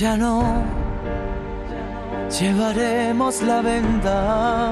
[0.00, 0.44] Ya no
[2.38, 4.70] llevaremos la venda,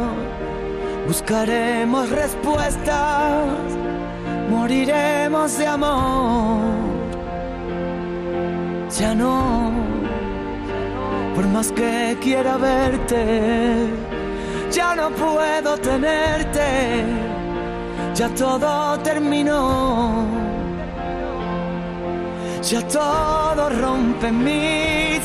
[1.08, 3.44] buscaremos respuestas,
[4.48, 6.60] moriremos de amor.
[8.96, 9.72] Ya no,
[11.34, 13.88] por más que quiera verte,
[14.70, 17.04] ya no puedo tenerte,
[18.14, 20.46] ya todo terminó.
[22.70, 24.95] Ya todo rompe en mí,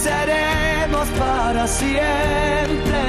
[0.00, 3.00] seremos para siempre.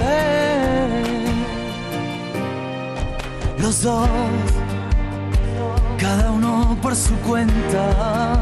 [0.00, 1.26] Eh.
[3.58, 4.08] Los dos,
[5.98, 8.38] cada uno por su cuenta,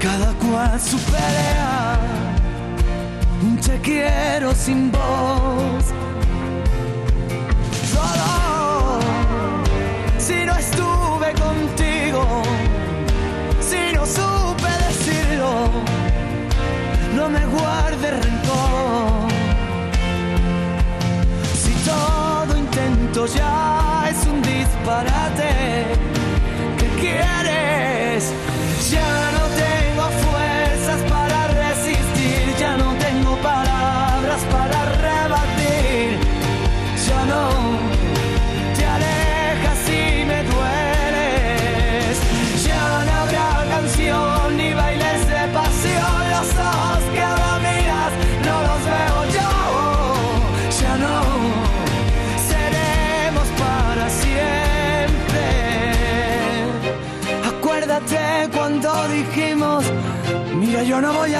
[0.00, 1.98] cada cual su pelea.
[3.42, 5.84] Un te quiero sin voz.
[7.92, 8.98] Solo
[10.18, 11.85] si no estuve contigo,
[17.28, 19.28] me guarde rencor.
[21.54, 25.65] Si todo intento ya es un disparate,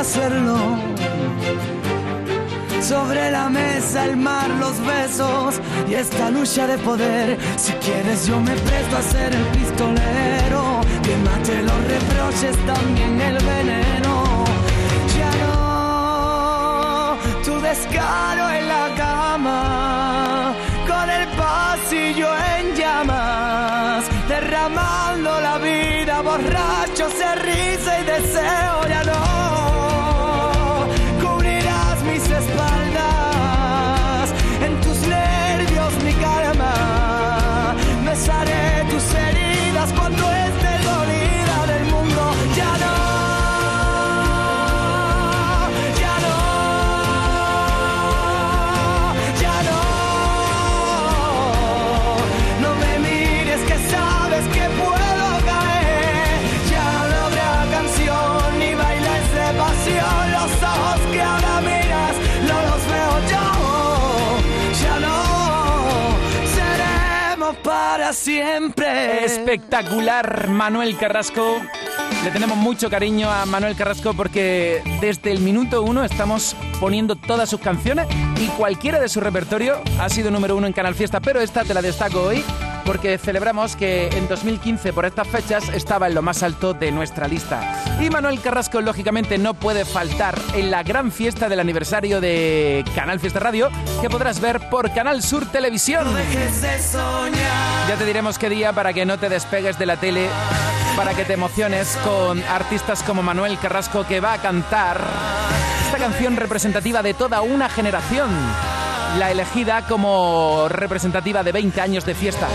[0.06, 0.56] hacerlo.
[2.80, 7.36] Sobre la mesa el mar, los besos y esta lucha de poder.
[7.56, 10.62] Si quieres yo me presto a ser el pistolero
[11.02, 14.14] que mate los reproches, también el veneno.
[15.18, 20.54] Ya no, tu descaro en la cama,
[20.86, 28.86] con el pasillo en llamas, derramando la vida, borrachos de risa y deseo.
[28.88, 29.05] Ya
[68.16, 69.24] siempre.
[69.24, 71.60] Espectacular, Manuel Carrasco.
[72.24, 77.48] Le tenemos mucho cariño a Manuel Carrasco porque desde el minuto uno estamos poniendo todas
[77.48, 78.06] sus canciones
[78.40, 81.74] y cualquiera de su repertorio ha sido número uno en Canal Fiesta, pero esta te
[81.74, 82.42] la destaco hoy
[82.86, 87.26] porque celebramos que en 2015 por estas fechas estaba en lo más alto de nuestra
[87.26, 87.84] lista.
[88.00, 93.18] Y Manuel Carrasco lógicamente no puede faltar en la gran fiesta del aniversario de Canal
[93.18, 93.70] Fiesta Radio
[94.00, 96.06] que podrás ver por Canal Sur Televisión.
[97.88, 100.28] Ya te diremos qué día para que no te despegues de la tele,
[100.96, 105.00] para que te emociones con artistas como Manuel Carrasco que va a cantar
[105.86, 108.30] esta canción representativa de toda una generación.
[109.18, 112.48] La elegida como representativa de 20 años de fiesta.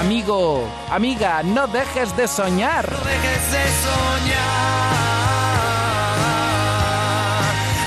[0.00, 2.90] Amigo, amiga, no dejes de soñar.
[2.90, 4.48] No dejes de soñar.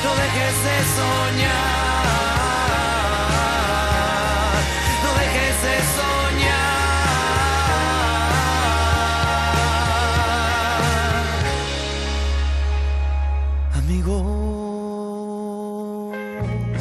[0.04, 1.71] No dejes de soñar.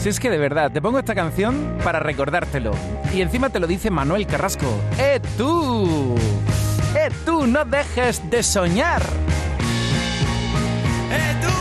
[0.01, 2.73] Si es que de verdad, te pongo esta canción para recordártelo.
[3.13, 4.67] Y encima te lo dice Manuel Carrasco.
[4.99, 6.17] ¡Eh tú!
[6.97, 7.47] ¡Eh tú!
[7.47, 9.03] ¡No dejes de soñar!
[11.13, 11.60] ¡Eh tú!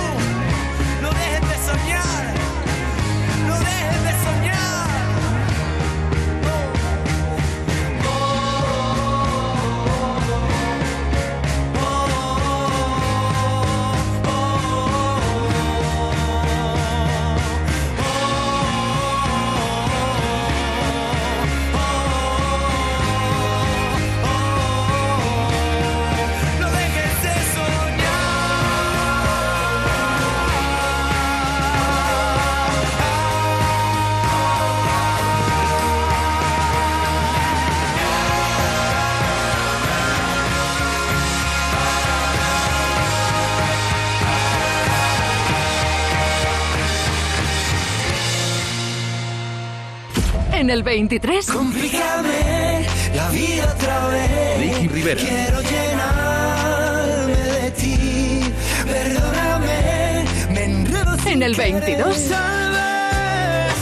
[50.70, 51.48] En el 23.
[51.48, 52.86] Complícame
[53.16, 54.60] la vida otra vez.
[54.60, 55.20] Ricky Rivera.
[55.20, 58.42] Quiero llenarme de ti.
[58.86, 61.82] Perdóname, me enredo En el querer.
[61.82, 62.30] 22.
[62.30, 63.74] Tal vez,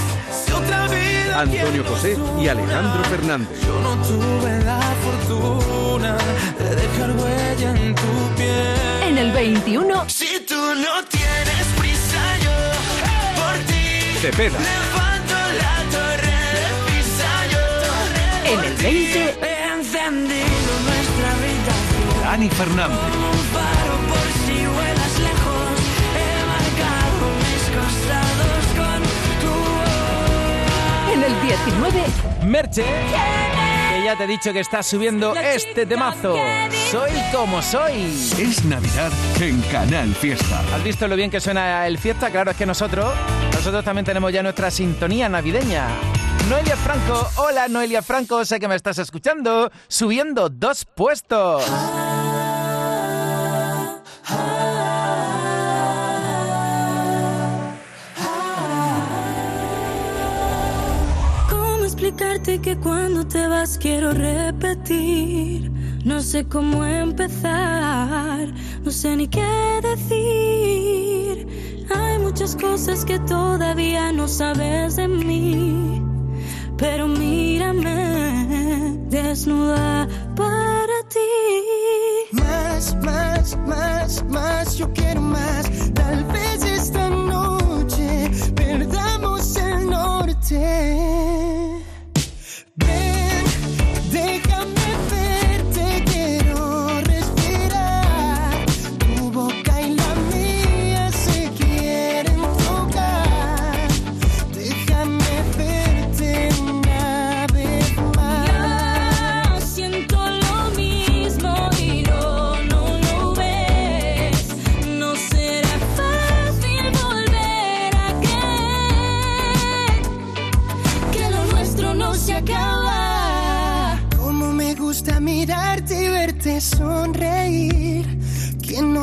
[0.46, 3.50] si otra vida Antonio José y Alejandro Fernández.
[3.66, 6.16] Yo no tuve la fortuna
[6.58, 9.04] de dejar huella en tu piel.
[9.10, 10.10] En el 21.
[10.10, 14.87] Si tú no tienes prisa, yo por ti Cepeda.
[18.82, 19.20] 20.
[19.42, 22.22] he encendido nuestra habitación.
[22.24, 22.98] Dani Fernández.
[22.98, 25.70] Un faro por si vuelas lejos.
[26.18, 29.00] He marcado mis costados con
[29.42, 31.14] tu voz.
[31.14, 32.04] En el 19.
[32.46, 36.36] Merche, que ya te he dicho que está subiendo este temazo.
[36.92, 38.04] Soy como soy.
[38.40, 40.62] Es Navidad en Canal Fiesta.
[40.74, 42.30] ¿Has visto lo bien que suena el fiesta?
[42.30, 43.12] Claro, es que nosotros,
[43.54, 45.88] nosotros también tenemos ya nuestra sintonía navideña.
[46.50, 51.66] Noelia Franco, hola Noelia Franco, sé que me estás escuchando, subiendo dos puestos.
[61.50, 65.70] ¿Cómo explicarte que cuando te vas quiero repetir?
[66.06, 68.48] No sé cómo empezar,
[68.84, 71.86] no sé ni qué decir.
[71.94, 76.17] Hay muchas cosas que todavía no sabes de mí.
[76.78, 82.34] Pero mírame, desnuda para ti.
[82.34, 85.92] Más, más, más, más, yo quiero más.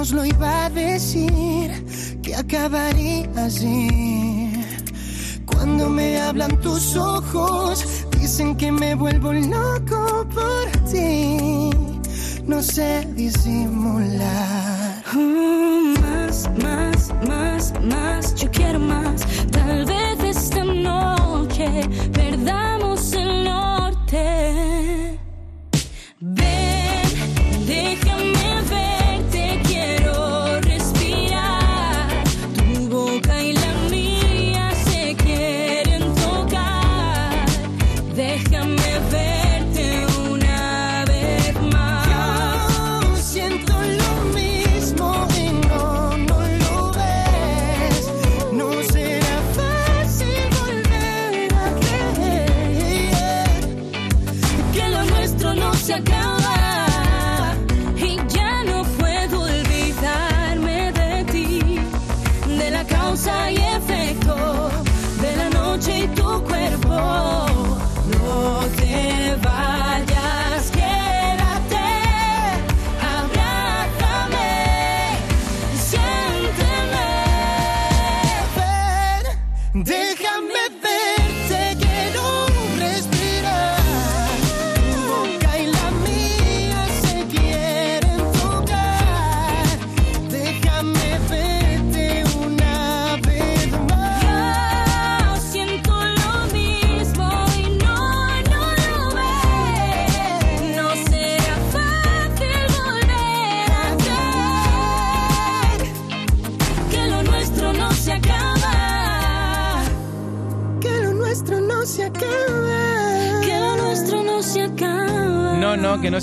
[0.05, 1.71] Nos lo iba a decir?
[2.23, 4.53] Que acabaría así.
[5.47, 11.71] Cuando me hablan tus ojos, dicen que me vuelvo loco por ti.
[12.47, 15.03] No sé disimular.
[15.15, 19.23] Mm, más, más, más, más, yo quiero más.
[19.53, 21.67] Tal vez esta noche
[22.13, 22.74] perdamos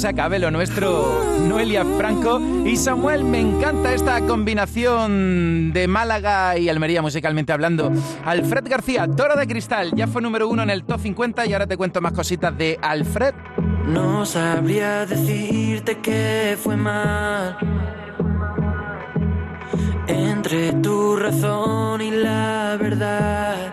[0.02, 1.24] se acabe lo nuestro.
[1.48, 7.92] Noelia Franco y Samuel, me encanta esta combinación de Málaga y Almería musicalmente hablando.
[8.26, 11.68] Alfred García, Toro de Cristal, ya fue número uno en el top 50 y ahora
[11.68, 13.36] te cuento más cositas de Alfred.
[13.86, 17.58] No sabría decirte que fue mal
[20.08, 23.72] entre tu razón y la verdad.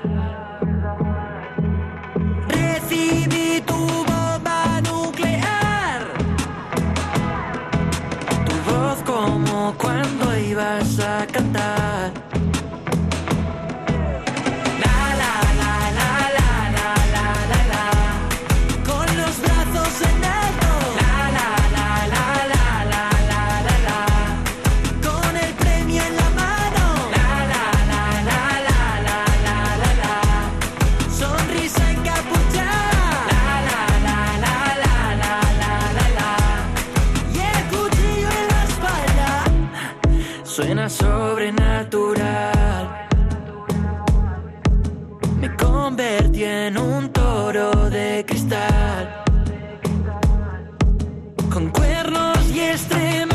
[2.49, 4.18] Recibí tu bomba
[10.59, 11.78] vas a cantar.
[40.59, 42.27] Suena sobrenatural.
[45.41, 49.23] Me convertí en un toro de cristal.
[51.49, 53.28] Con cuernos y estrellas.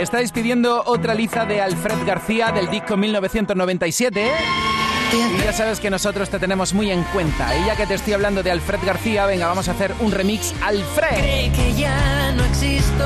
[0.00, 4.30] Estáis pidiendo otra liza de Alfred García del disco 1997.
[5.12, 7.56] Y ya sabes que nosotros te tenemos muy en cuenta.
[7.56, 10.52] Y ya que te estoy hablando de Alfred García, venga, vamos a hacer un remix
[10.62, 13.04] Alfred que ya no existo.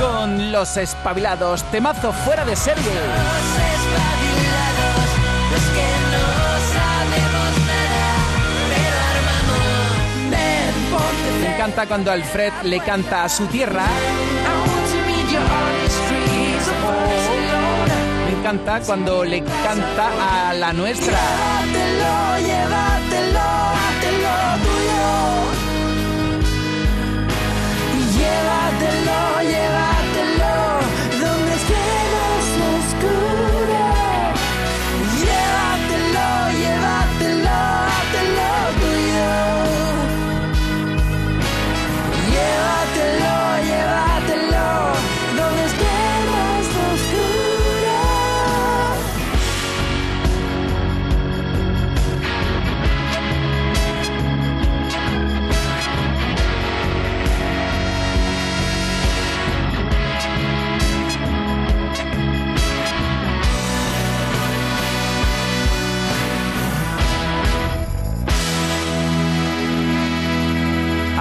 [0.00, 1.62] con los espabilados.
[1.70, 2.82] Temazo fuera de serie.
[2.82, 2.92] Los
[3.74, 5.06] espabilados,
[5.52, 6.26] los que no
[6.74, 8.04] sabemos nada,
[8.74, 10.30] pero armamos.
[10.30, 13.84] Ven, ponte Me encanta cuando Alfred le canta a su tierra.
[18.44, 21.18] Encanta cuando le canta a la nuestra.
[21.72, 23.46] Llévatelo, llévatelo,
[23.80, 24.34] hátelo
[24.64, 25.12] tuyo.
[28.14, 29.18] Llévatelo,
[29.50, 29.83] llévatelo,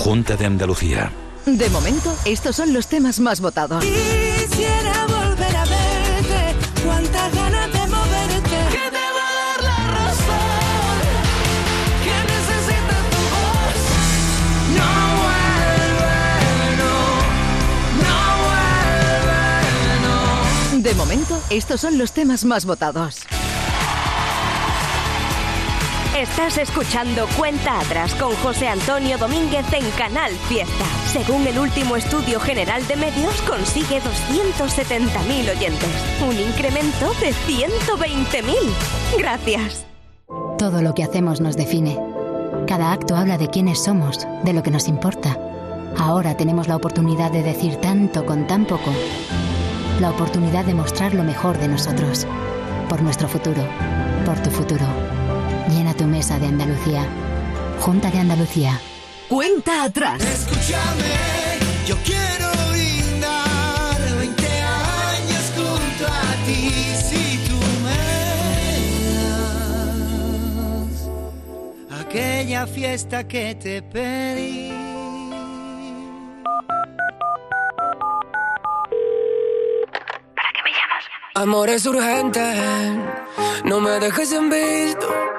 [0.00, 1.12] Junta de Andalucía.
[1.44, 3.84] De momento, estos son los temas más votados.
[3.84, 8.58] Quisiera volver a verte, cuántas ganas de moverte.
[8.72, 11.00] Que te va a dar la razón,
[12.02, 13.76] que necesita tu voz.
[14.78, 14.90] No
[15.20, 16.16] vuelve,
[16.80, 16.96] no,
[18.08, 18.20] no
[19.28, 20.82] vuelve, no.
[20.82, 23.18] De momento, estos son los temas más votados.
[26.20, 30.84] Estás escuchando Cuenta Atrás con José Antonio Domínguez en Canal Fiesta.
[31.06, 35.88] Según el último estudio general de medios, consigue 270.000 oyentes.
[36.20, 38.54] Un incremento de 120.000.
[39.16, 39.86] Gracias.
[40.58, 41.98] Todo lo que hacemos nos define.
[42.66, 45.38] Cada acto habla de quiénes somos, de lo que nos importa.
[45.96, 48.92] Ahora tenemos la oportunidad de decir tanto con tan poco.
[50.00, 52.26] La oportunidad de mostrar lo mejor de nosotros.
[52.90, 53.62] Por nuestro futuro.
[54.26, 54.84] Por tu futuro
[56.00, 57.06] tu mesa de Andalucía.
[57.78, 58.80] Junta de Andalucía.
[59.28, 60.18] Cuenta atrás.
[60.22, 66.70] Escúchame, yo quiero brindar 20 años junto a ti
[67.06, 68.00] si tú me
[71.90, 74.72] das aquella fiesta que te pedí.
[80.34, 81.04] ¿Para qué me llamas?
[81.34, 82.40] Amor es urgente,
[83.64, 85.29] no me dejes en visto.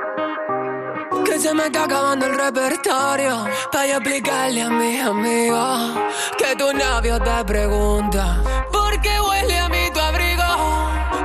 [1.42, 3.48] Se me está acabando el repertorio.
[3.72, 5.92] Para explicarle a mis amigos
[6.38, 8.38] que tu novio te pregunta:
[8.72, 10.44] ¿Por qué huele a mí tu abrigo?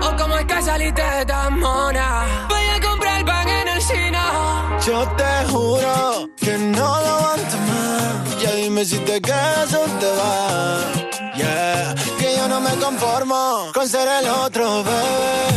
[0.01, 2.47] O cómo es que saliste tan mona.
[2.49, 4.79] Voy a comprar pan en el chino.
[4.87, 8.41] Yo te juro que no lo aguanto más.
[8.41, 11.37] Ya dime si te quedas o te vas.
[11.37, 15.56] Yeah, que yo no me conformo con ser el otro, bebé.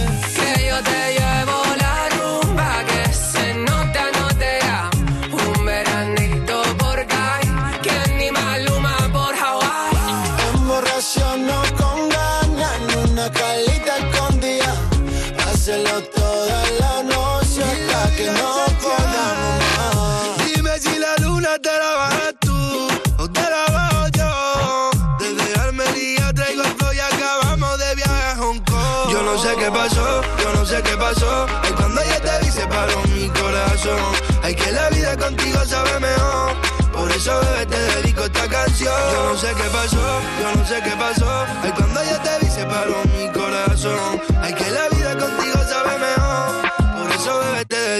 [18.20, 20.46] Que no podamos más.
[20.46, 24.90] Dime si la luna te la bajas tú o te la bajo yo.
[25.20, 29.12] Desde Almería traigo el y acabamos de viaje a Hong Kong.
[29.12, 31.46] Yo no sé qué pasó, yo no sé qué pasó.
[31.64, 34.12] Ay, cuando ella te vi se paró mi corazón.
[34.44, 36.56] Ay, que la vida contigo sabe mejor.
[36.92, 38.94] Por eso, bebé, te dedico esta canción.
[39.14, 40.04] Yo no sé qué pasó,
[40.42, 41.46] yo no sé qué pasó.
[41.64, 44.22] Ay, cuando ella te vi se paró mi corazón.
[44.42, 44.89] Ay, que la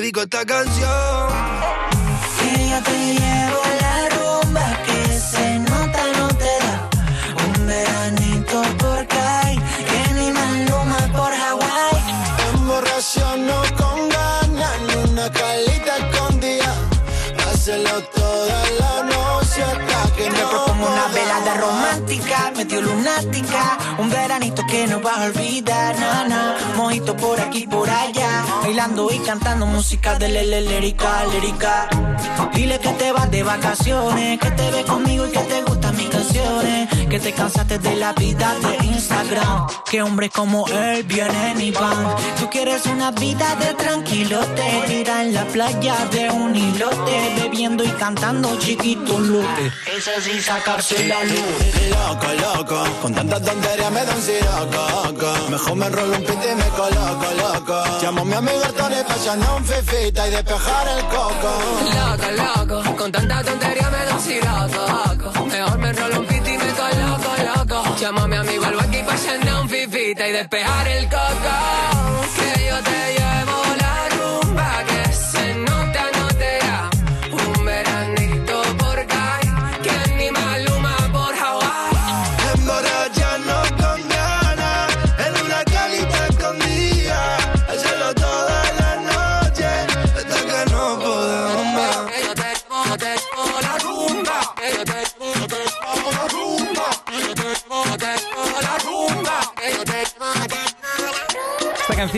[0.10, 1.28] dedico esta canción.
[2.40, 6.90] Que yo te llevo la rumba, que se nota, no te da
[7.46, 12.02] un veranito por Cali, que ni Maluma por Hawaii.
[12.54, 16.74] Emborraciono con ganas en una calita escondida.
[17.52, 23.89] Hacerlo toda la noche hasta que Me no propongo una velada romántica, medio lunática, un
[24.70, 26.56] que no vas a olvidar, nana.
[26.76, 31.26] Mojito por aquí, por allá, bailando y cantando música de lele lérica.
[32.54, 36.10] Dile que te vas de vacaciones, que te ves conmigo y que te gustan mis
[36.10, 41.72] canciones, que te cansaste de la vida de Instagram, que hombres como él vienen y
[41.72, 42.16] van.
[42.40, 47.90] Tú quieres una vida de tranquilote, tira en la playa de un hilote, bebiendo y
[47.94, 49.72] cantando chiquito lote.
[49.98, 51.90] Ese sin sacarse la luz.
[51.90, 55.50] Loco, loco, con tanta tontería me da un siroco.
[55.50, 57.84] Mejor me enrollo un pito y me coloco, loco.
[58.02, 61.52] Llamo a mi amigo Tony pa' echarnos un fifita y despejar el coco.
[61.98, 65.46] Loco, loco, con tanta tontería me da un siroco.
[65.46, 66.39] Mejor me enrolo un piti y me coloco,
[68.02, 71.56] Llamo a mi al aquí pa' echarnos un fifita y despejar el coco.
[72.38, 73.29] Que yo te llevo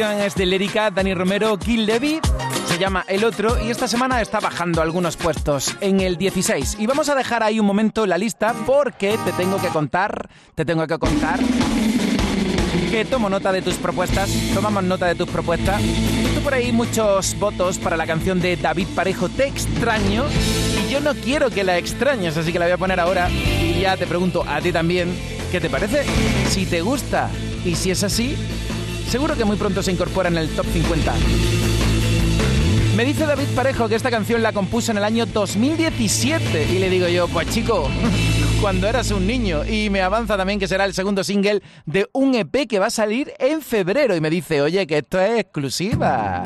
[0.10, 2.20] es de Lérica, Dani Romero, Kill Debbie.
[2.66, 6.78] Se llama El Otro y esta semana está bajando algunos puestos en el 16.
[6.80, 10.66] Y vamos a dejar ahí un momento la lista porque te tengo que contar, te
[10.66, 11.40] tengo que contar
[12.90, 15.82] que tomo nota de tus propuestas, tomamos nota de tus propuestas.
[15.82, 20.26] Visto por ahí muchos votos para la canción de David Parejo, Te extraño,
[20.84, 23.82] y yo no quiero que la extrañes, así que la voy a poner ahora y
[23.82, 25.16] ya te pregunto a ti también,
[25.52, 26.04] ¿qué te parece?
[26.50, 27.30] Si te gusta
[27.64, 28.36] y si es así,
[29.12, 31.14] seguro que muy pronto se incorpora en el top 50.
[32.96, 36.90] Me dice David Parejo que esta canción la compuso en el año 2017 y le
[36.90, 37.90] digo yo, pues chico,
[38.62, 42.36] cuando eras un niño y me avanza también que será el segundo single de un
[42.36, 46.44] EP que va a salir en febrero y me dice, oye, que esto es exclusiva.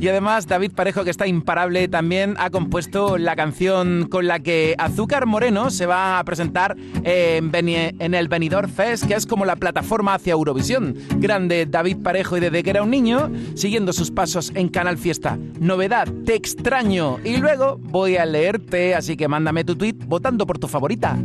[0.00, 4.74] Y además David Parejo, que está imparable, también ha compuesto la canción con la que
[4.78, 10.14] Azúcar Moreno se va a presentar en, el Benidorm Fest, que es como la plataforma
[10.14, 10.94] hacia Eurovisión.
[11.18, 15.38] Grande David Parejo y desde que era un niño, siguiendo sus pasos en Canal Fiesta.
[15.58, 17.18] Novedad, te extraño.
[17.22, 21.18] Y luego voy a leerte, así que mándame tu tweet votando por tu favorita.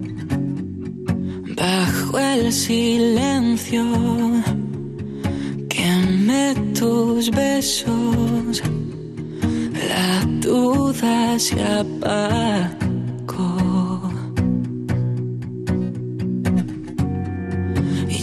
[1.65, 3.83] Bajo el silencio,
[5.67, 8.61] quemé tus besos,
[9.89, 13.41] la duda se apagó.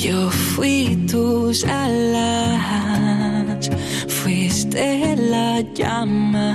[0.05, 3.71] Yo fui tus alas,
[4.07, 6.49] fuiste la llama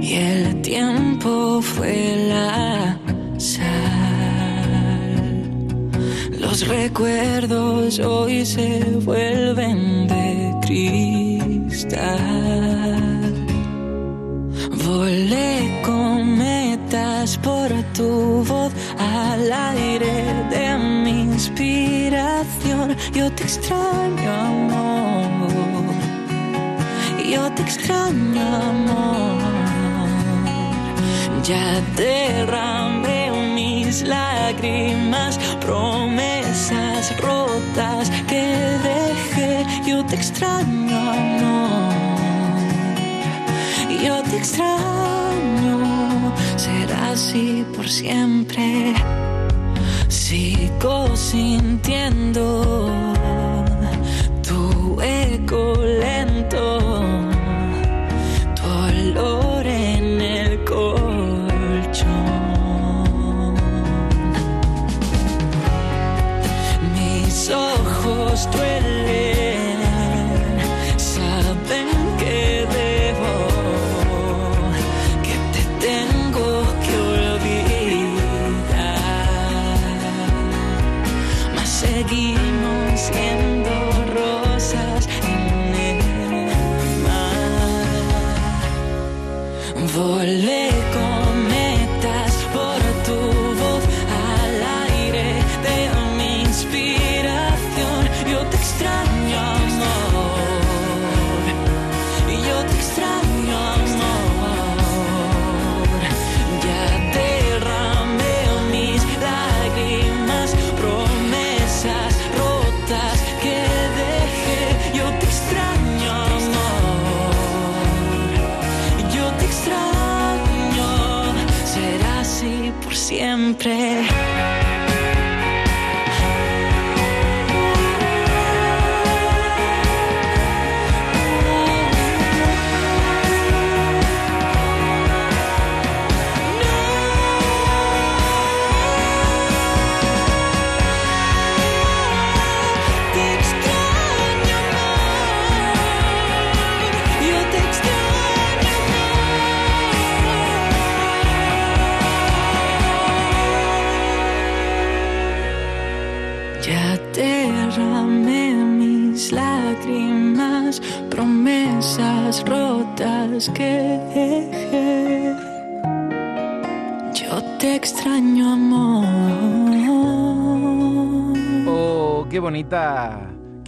[0.00, 2.99] y el tiempo fue la
[6.66, 12.10] Recuerdos hoy se vuelven de cristal.
[14.84, 22.94] Volé con metas por tu voz al aire de mi inspiración.
[23.14, 25.94] Yo te extraño, amor.
[27.24, 29.40] Yo te extraño, amor.
[31.42, 35.38] Ya derramé mis lágrimas,
[36.70, 39.66] promesas rotas que dejé.
[39.86, 41.94] Yo te extraño, amor.
[44.02, 45.78] Yo te extraño.
[46.56, 48.94] Será así por siempre.
[50.08, 52.88] Sigo sintiendo
[54.46, 56.29] tu eco lento,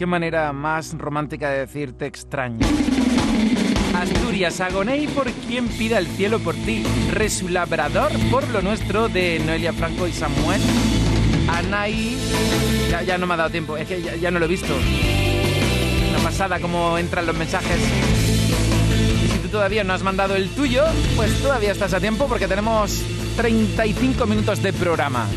[0.03, 2.67] Qué manera más romántica de decir te extraño.
[3.95, 6.83] Asturias, Agoney por quien pida el cielo por ti.
[7.13, 10.61] Resulabrador por lo nuestro de Noelia Franco y Samuel.
[11.49, 12.19] Anaí.
[12.91, 14.75] Ya, ya no me ha dado tiempo, es que ya, ya no lo he visto.
[16.11, 17.79] Una pasada cómo entran los mensajes.
[19.25, 20.83] Y si tú todavía no has mandado el tuyo,
[21.15, 23.05] pues todavía estás a tiempo porque tenemos
[23.37, 25.29] 35 minutos de programa.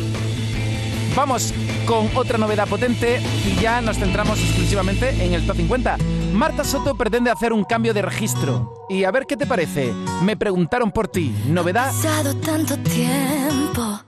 [1.16, 1.54] Vamos
[1.86, 5.98] con otra novedad potente y ya nos centramos exclusivamente en el top 50.
[6.34, 8.86] Marta Soto pretende hacer un cambio de registro.
[8.90, 9.94] Y a ver qué te parece.
[10.24, 11.34] Me preguntaron por ti.
[11.48, 11.88] Novedad.
[11.88, 14.00] pasado tanto tiempo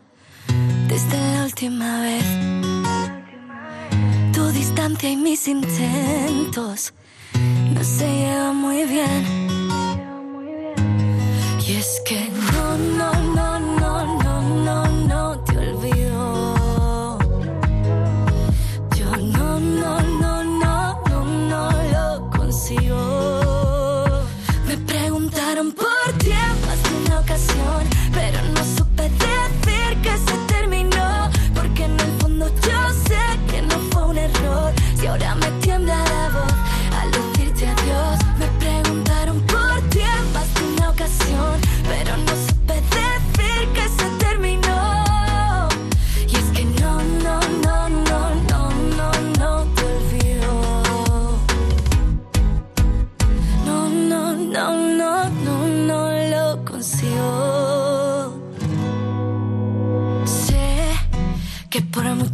[0.87, 2.25] desde la última vez.
[4.33, 6.93] Tu distancia y mis intentos
[7.73, 9.47] no se llevan muy bien.
[11.65, 12.29] Y es que
[12.97, 13.16] no,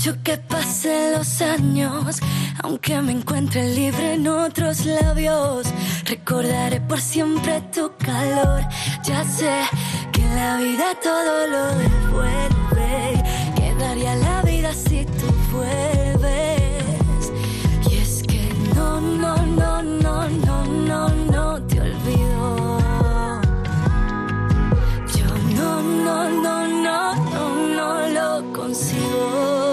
[0.05, 2.19] mucho que pasen los años,
[2.61, 5.67] aunque me encuentre libre en otros labios,
[6.03, 8.63] recordaré por siempre tu calor.
[9.05, 9.61] Ya sé
[10.11, 13.23] que la vida todo lo devuelve,
[13.55, 17.31] que daría la vida si tú vuelves.
[17.89, 22.79] Y es que no, no, no, no, no, no, no te olvido.
[25.15, 29.72] Yo no, no, no, no, no, no lo consigo.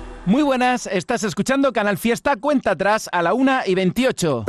[0.25, 4.45] Muy buenas, estás escuchando Canal Fiesta Cuenta Atrás a la 1 y 28.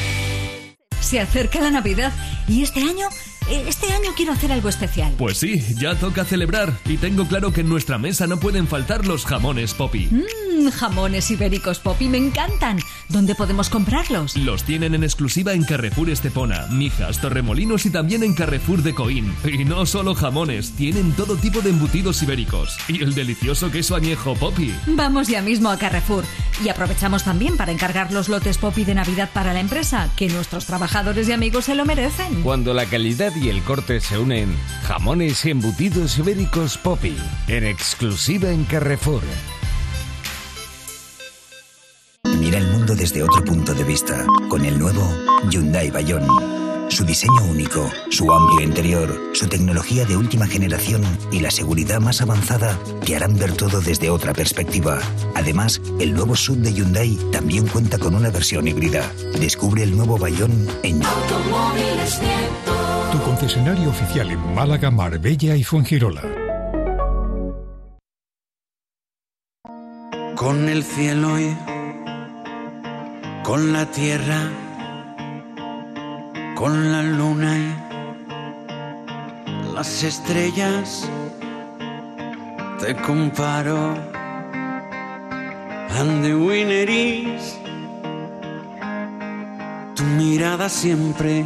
[1.00, 2.12] Se acerca la Navidad
[2.46, 3.08] y este año,
[3.50, 5.12] eh, este año quiero hacer algo especial.
[5.18, 9.06] Pues sí, ya toca celebrar y tengo claro que en nuestra mesa no pueden faltar
[9.06, 10.08] los jamones Poppy.
[10.10, 12.78] Mmm, jamones ibéricos Poppy me encantan.
[13.08, 14.36] ¿Dónde podemos comprarlos?
[14.36, 19.34] Los tienen en exclusiva en Carrefour Estepona, Mijas, Torremolinos y también en Carrefour de Coín.
[19.44, 22.76] Y no solo jamones, tienen todo tipo de embutidos ibéricos.
[22.88, 24.74] Y el delicioso queso añejo Poppy.
[24.86, 26.24] Vamos ya mismo a Carrefour.
[26.64, 30.66] Y aprovechamos también para encargar los lotes Poppy de Navidad para la empresa, que nuestros
[30.66, 32.42] trabajadores y amigos se lo merecen.
[32.42, 37.16] Cuando la calidad y el corte se unen, jamones y embutidos ibéricos Poppy,
[37.48, 39.22] en exclusiva en Carrefour.
[42.50, 45.08] Mira el mundo desde otro punto de vista con el nuevo
[45.48, 46.26] Hyundai Bayon.
[46.88, 52.20] Su diseño único, su amplio interior, su tecnología de última generación y la seguridad más
[52.22, 54.98] avanzada te harán ver todo desde otra perspectiva.
[55.36, 59.08] Además, el nuevo sub de Hyundai también cuenta con una versión híbrida.
[59.38, 61.02] Descubre el nuevo Bayon en
[63.12, 66.22] Tu concesionario oficial en Málaga, Marbella y Fuengirola.
[70.34, 71.54] Con el cielo y
[73.50, 74.48] con la tierra,
[76.54, 77.74] con la luna y
[79.74, 81.10] las estrellas,
[82.78, 83.96] te comparo.
[85.98, 87.58] And the winner is
[89.96, 91.44] tu mirada siempre.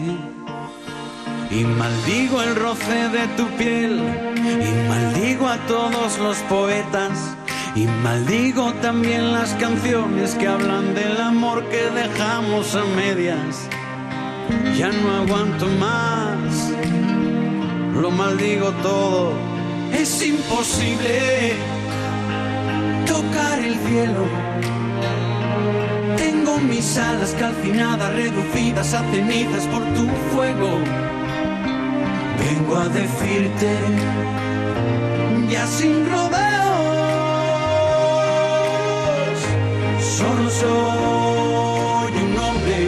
[1.51, 4.03] Y maldigo el roce de tu piel,
[4.37, 7.35] y maldigo a todos los poetas,
[7.75, 13.69] y maldigo también las canciones que hablan del amor que dejamos a medias.
[14.79, 16.71] Ya no aguanto más,
[18.01, 19.33] lo maldigo todo,
[19.93, 21.55] es imposible
[23.07, 24.25] tocar el cielo.
[26.17, 30.79] Tengo mis alas calcinadas, reducidas a cenizas por tu fuego.
[32.39, 33.79] Vengo a decirte,
[35.51, 36.44] ya sin rodeos,
[40.19, 42.79] solo soy un hombre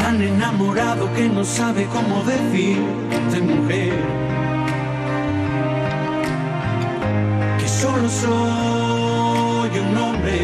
[0.00, 3.94] tan enamorado que no sabe cómo decirte mujer.
[7.58, 10.38] Que solo soy un hombre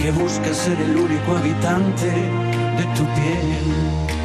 [0.00, 2.10] que busca ser el único habitante
[2.78, 4.19] de tu piel.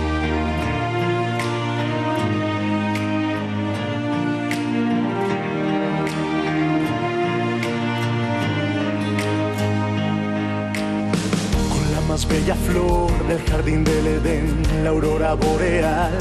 [12.45, 16.11] Bella flor del jardín del Edén, la aurora boreal.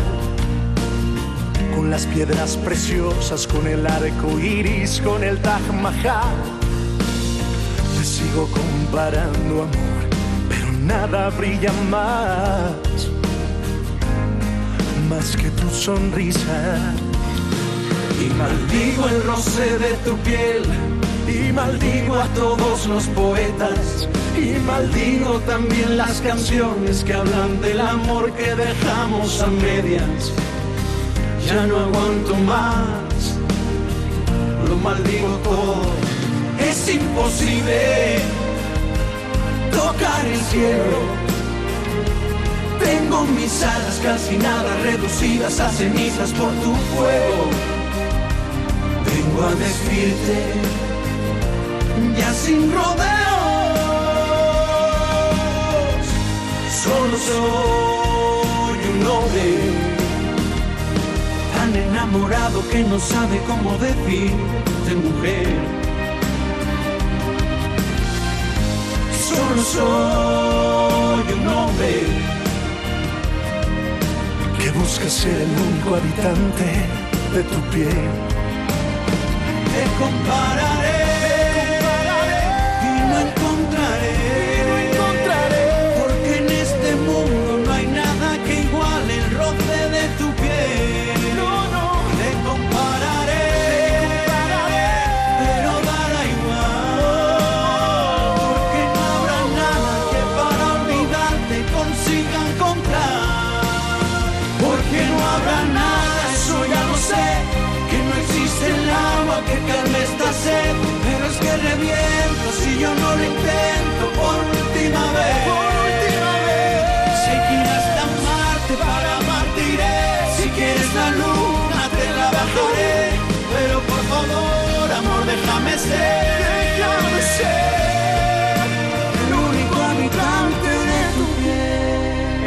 [1.74, 6.34] Con las piedras preciosas, con el arco iris, con el Taj Mahal.
[7.98, 10.02] Te sigo comparando, amor,
[10.48, 13.10] pero nada brilla más,
[15.10, 16.94] más que tu sonrisa.
[18.24, 20.62] Y maldigo el roce de tu piel,
[21.28, 28.32] y maldigo a todos los poetas, y maldigo también las canciones que hablan del amor
[28.32, 30.32] que dejamos a medias.
[31.46, 33.36] Ya no aguanto más,
[34.68, 35.82] lo maldigo todo.
[36.58, 38.16] Es imposible
[39.70, 41.00] tocar el cielo.
[42.80, 47.73] Tengo mis alas casi nada reducidas a cenizas por tu fuego.
[49.36, 50.38] A decirte,
[52.16, 52.96] ya sin rodeos,
[56.82, 59.48] solo soy un hombre
[61.54, 64.32] tan enamorado que no sabe cómo decir
[64.86, 65.48] de mujer.
[69.28, 71.94] Solo soy un hombre
[74.58, 76.86] que busca ser el único habitante
[77.34, 78.33] de tu piel.
[79.74, 81.00] Te compararé,
[82.80, 83.43] y no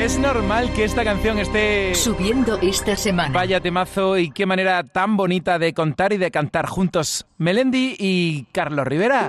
[0.07, 3.33] Es normal que esta canción esté subiendo esta semana.
[3.33, 8.45] Vaya temazo y qué manera tan bonita de contar y de cantar juntos Melendi y
[8.53, 9.27] Carlos Rivera.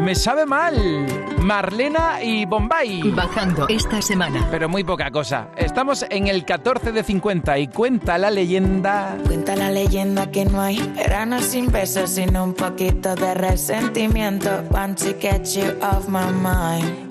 [0.00, 1.06] Me sabe mal.
[1.38, 3.12] Marlena y Bombay.
[3.12, 4.48] Bajando esta semana.
[4.50, 5.48] Pero muy poca cosa.
[5.56, 9.16] Estamos en el 14 de 50 y cuenta la leyenda.
[9.28, 14.50] Cuenta la leyenda que no hay verano sin besos, sin un poquito de resentimiento.
[14.72, 17.05] Want to get you off my mind.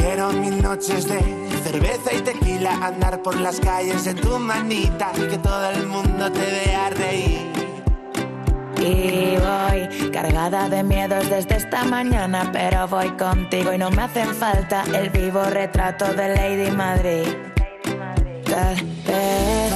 [0.00, 1.20] Quiero mil noches de
[1.62, 6.40] cerveza y tequila, andar por las calles en tu manita, que todo el mundo te
[6.40, 7.46] vea reír.
[8.78, 14.34] Y voy cargada de miedos desde esta mañana, pero voy contigo y no me hacen
[14.34, 17.26] falta el vivo retrato de Lady Madrid.
[18.46, 18.76] Tal
[19.06, 19.72] vez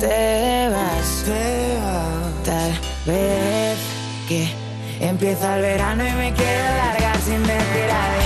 [0.00, 1.24] te vas,
[2.44, 2.72] tal
[3.06, 3.78] vez
[4.26, 4.48] que
[5.00, 8.21] empieza el verano y me quiero largar sin decir adiós.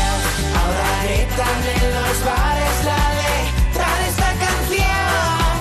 [1.36, 5.52] Gritan en los bares la letra de esta canción.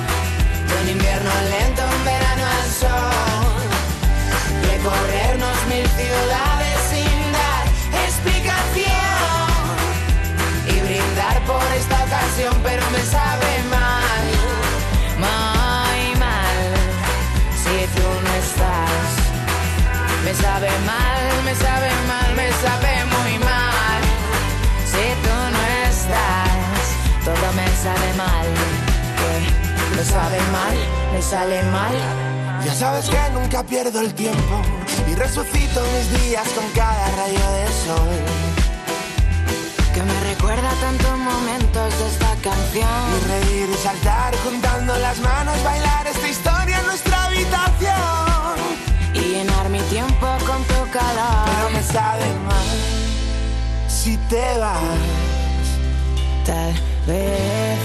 [0.81, 3.59] Un invierno lento, un verano al sol.
[4.71, 7.65] Recorrernos mil ciudades sin dar
[8.07, 8.87] explicación.
[10.67, 14.25] Y brindar por esta ocasión, pero me sabe mal.
[15.25, 16.57] Muy mal
[17.61, 19.11] si tú no estás.
[20.23, 22.94] Me sabe mal, me sabe mal, me sabe mal.
[27.85, 28.47] Sabe mal.
[29.19, 30.75] Que me sabe mal,
[31.13, 31.95] me sale mal.
[32.65, 34.55] Ya sabes que nunca pierdo el tiempo
[35.07, 38.15] y resucito mis días con cada rayo de sol.
[39.93, 43.01] Que me recuerda tantos momentos de esta canción.
[43.15, 48.55] Y reír y saltar juntando las manos, bailar esta historia en nuestra habitación.
[49.13, 51.45] Y llenar mi tiempo con tu calor.
[51.45, 52.67] Pero me sabe mal
[53.87, 54.81] si te vas.
[56.47, 57.79] Tal vez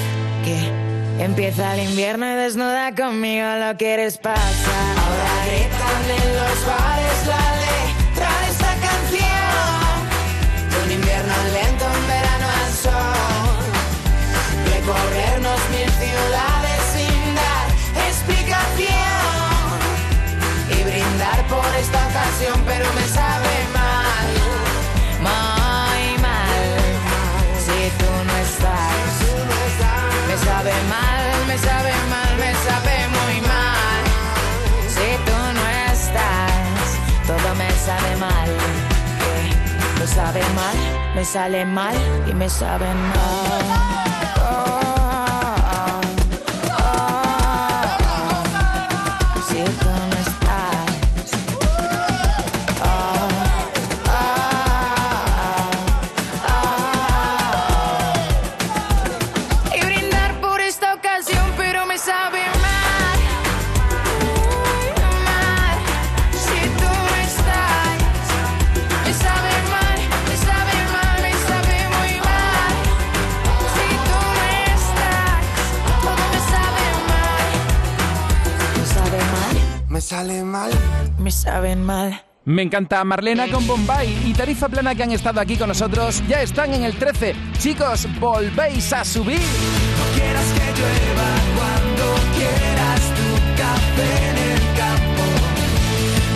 [0.45, 4.99] que empieza el invierno y desnuda conmigo lo quieres pasar.
[4.99, 10.01] Ahora gritan en los bares la letra de esta canción.
[10.85, 13.65] Un invierno lento, un verano al sol.
[14.73, 17.67] Recorrernos mil ciudades sin dar
[18.09, 18.99] explicación.
[20.71, 23.60] Y brindar por esta ocasión, pero me sabe
[40.11, 40.77] sabe mal,
[41.15, 41.95] me sale mal
[42.27, 44.00] y me sabe mal.
[81.31, 82.25] Saben mal.
[82.45, 86.23] Me encanta Marlena con Bombay y Tarifa Plana que han estado aquí con nosotros.
[86.27, 87.35] Ya están en el 13.
[87.59, 89.39] Chicos, volvéis a subir.
[89.39, 92.05] No quieras que llueva cuando
[92.37, 93.29] quieras tu
[93.61, 95.25] café en el campo.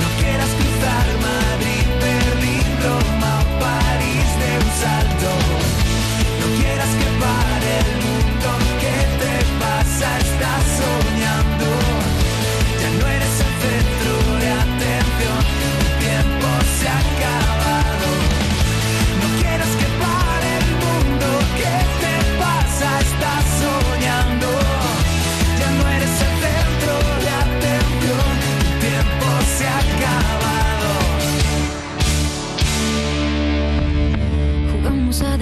[0.03, 5.31] No quieras cruzar Madrid, Berlín, Roma París de un salto.
[6.41, 8.49] No quieras que pare el mundo.
[8.81, 10.09] ¿Qué te pasa?
[10.19, 10.84] Estás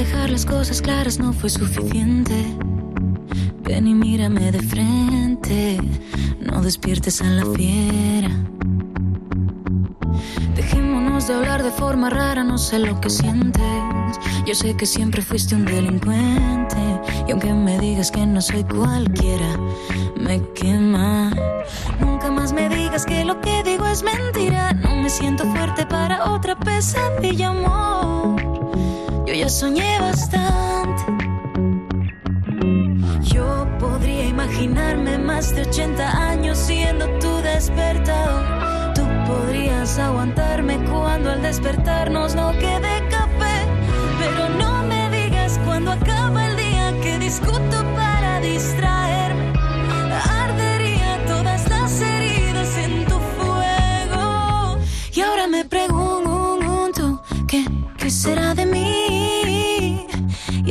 [0.04, 2.34] dejar las cosas claras, no fue suficiente.
[3.62, 5.78] Ven y mírame de frente,
[6.40, 8.30] no despiertes a la fiera.
[10.56, 14.18] Dejémonos de hablar de forma rara, no sé lo que sientes.
[14.44, 16.82] Yo sé que siempre fuiste un delincuente.
[17.28, 19.56] Y aunque me digas que no soy cualquiera,
[20.16, 21.30] me quema.
[22.00, 24.72] Nunca más me digas que lo que digo es mentira.
[24.72, 28.41] No me siento fuerte para otra pesadilla, amor.
[29.32, 31.02] Yo ya soñé bastante.
[33.22, 38.92] Yo podría imaginarme más de 80 años siendo tu despertador.
[38.94, 43.56] Tú podrías aguantarme cuando al despertarnos no quede café.
[44.20, 47.81] Pero no me digas cuando acaba el día que discuto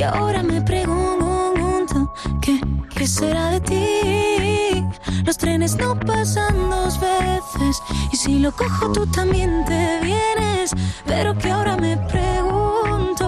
[0.02, 2.60] Y ahora me pregunto, ¿qué,
[2.92, 4.84] qué será de ti?
[5.24, 7.80] Los trenes no pasan dos veces
[8.12, 10.72] y si lo cojo tú también te vienes.
[11.06, 13.26] Pero que ahora me pregunto,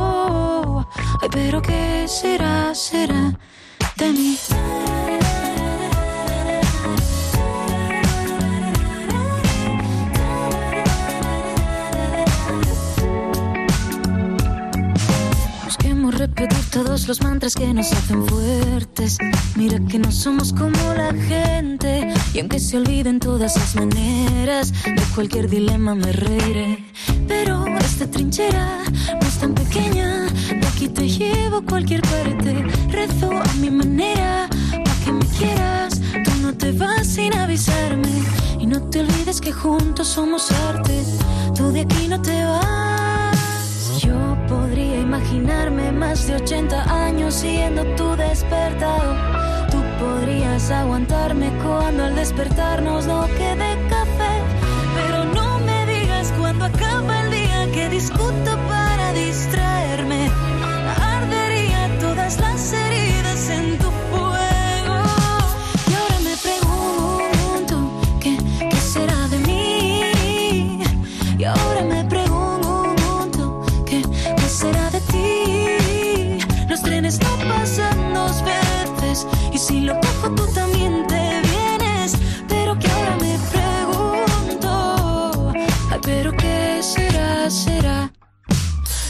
[1.22, 3.38] ay, pero qué será, será
[3.96, 4.36] de mí.
[16.36, 19.18] Repetir todos los mantras que nos hacen fuertes.
[19.56, 22.12] Mira que no somos como la gente.
[22.32, 26.84] Y aunque se olviden todas las maneras, de cualquier dilema me reiré.
[27.28, 28.82] Pero esta trinchera
[29.20, 30.26] no es tan pequeña.
[30.48, 32.64] De aquí te llevo a cualquier parte.
[32.90, 36.00] Rezo a mi manera, pa' que me quieras.
[36.24, 38.24] Tú no te vas sin avisarme.
[38.58, 41.04] Y no te olvides que juntos somos arte.
[41.54, 43.23] Tú de aquí no te vas.
[45.14, 49.14] Imaginarme más de 80 años siendo tu despertador.
[49.70, 54.42] Tú podrías aguantarme cuando al despertarnos no quede café.
[54.96, 59.73] Pero no me digas cuando acaba el día que discuto para distraerme.
[87.54, 88.12] Será.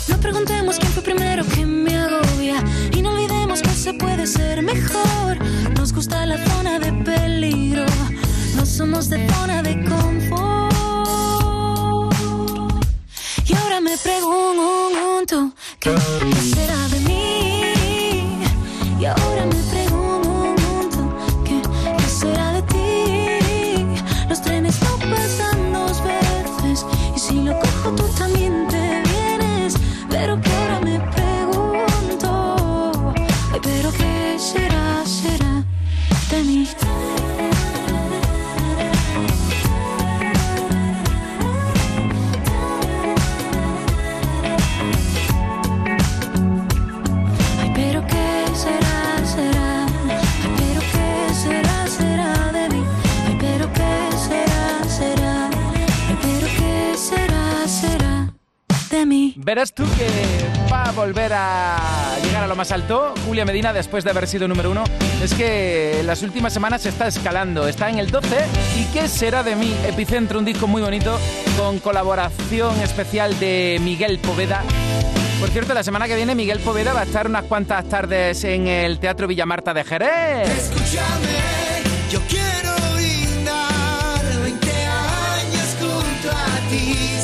[0.09, 4.63] No preguntemos quién fue primero que me agobia y no olvidemos que se puede ser
[4.63, 5.39] mejor.
[5.79, 7.87] Nos gusta la zona de peligro,
[8.55, 10.75] no somos de zona de confort.
[13.47, 15.95] Y ahora me pregunto, ¿qué,
[16.31, 16.74] qué será
[59.55, 60.09] Verás tú que
[60.69, 64.49] va a volver a llegar a lo más alto Julia Medina después de haber sido
[64.49, 64.83] número uno.
[65.23, 68.37] Es que en las últimas semanas se está escalando, está en el 12
[68.81, 69.73] y ¿qué será de mí?
[69.87, 71.21] Epicentro, un disco muy bonito
[71.57, 74.65] con colaboración especial de Miguel Poveda.
[75.39, 78.67] Por cierto, la semana que viene Miguel Poveda va a estar unas cuantas tardes en
[78.67, 80.49] el Teatro Villamarta de Jerez.
[80.49, 87.24] Escúchame, yo quiero brindar 20 años junto a ti.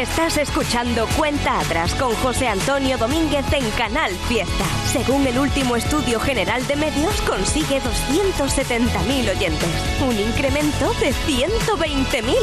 [0.00, 4.64] Estás escuchando Cuenta Atrás con José Antonio Domínguez en Canal Fiesta.
[4.90, 9.68] Según el último estudio general de medios, consigue 270.000 oyentes.
[10.00, 12.34] Un incremento de 120.000.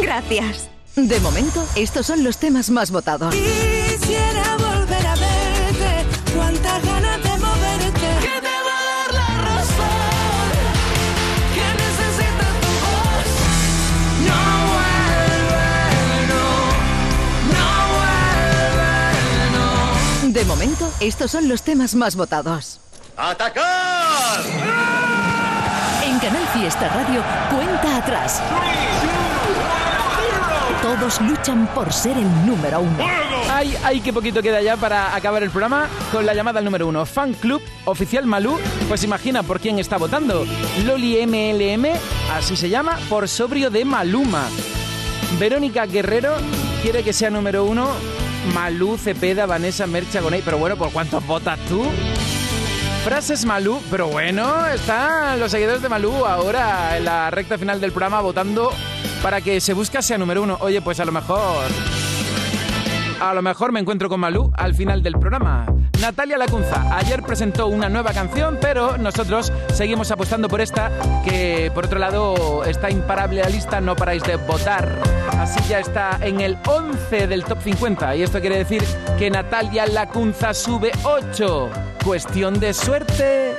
[0.00, 0.70] Gracias.
[0.96, 3.34] De momento, estos son los temas más votados.
[20.74, 22.80] Momento, estos son los temas más votados.
[23.16, 24.40] ¡Atacar!
[26.04, 28.42] En Canal Fiesta Radio, cuenta atrás.
[30.82, 32.98] Todos luchan por ser el número uno.
[33.50, 36.86] Ay, ay, qué poquito queda ya para acabar el programa con la llamada al número
[36.88, 37.06] uno.
[37.06, 38.58] Fan Club Oficial Malú,
[38.88, 40.44] pues imagina por quién está votando.
[40.84, 41.86] Loli MLM,
[42.34, 44.44] así se llama, por sobrio de Maluma.
[45.38, 46.34] Verónica Guerrero
[46.82, 47.88] quiere que sea número uno.
[48.52, 50.42] Malú, Cepeda, Vanessa, Mercha, Gonay.
[50.44, 51.84] Pero bueno, ¿por cuántos votas tú?
[53.04, 57.92] Frases Malú, pero bueno, están los seguidores de Malú ahora en la recta final del
[57.92, 58.72] programa votando
[59.22, 60.56] para que se busca sea número uno.
[60.60, 61.66] Oye, pues a lo mejor.
[63.20, 65.66] A lo mejor me encuentro con Malú al final del programa.
[66.00, 70.90] Natalia Lacunza ayer presentó una nueva canción, pero nosotros seguimos apostando por esta,
[71.24, 74.88] que por otro lado está imparable la lista, no paráis de votar.
[75.38, 78.82] Así ya está en el 11 del top 50 y esto quiere decir
[79.18, 81.70] que Natalia Lacunza sube 8.
[82.04, 83.56] Cuestión de suerte.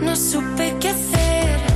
[0.00, 1.75] No supe qué hacer.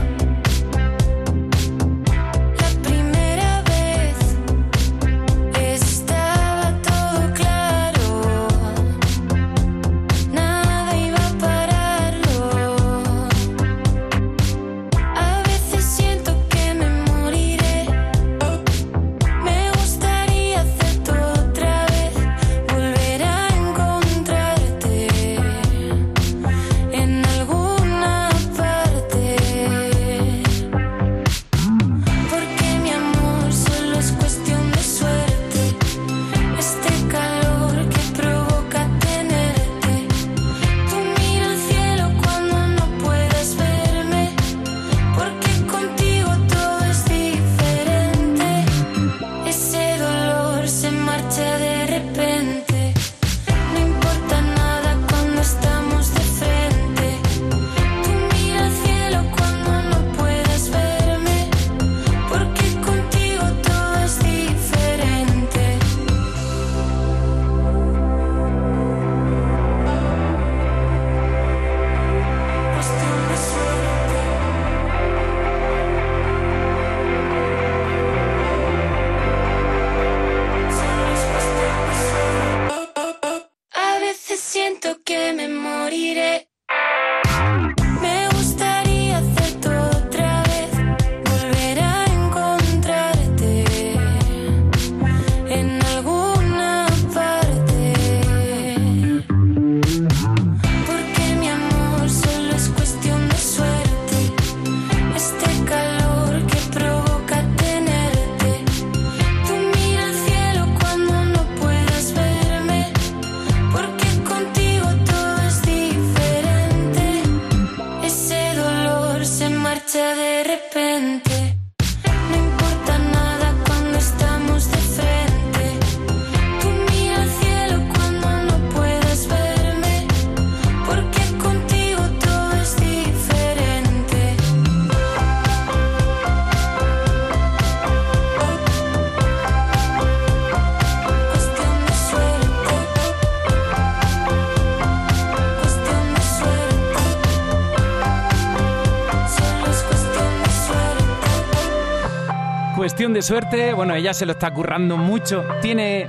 [153.22, 153.72] Suerte.
[153.72, 155.44] Bueno, ella se lo está currando mucho.
[155.60, 156.08] Tiene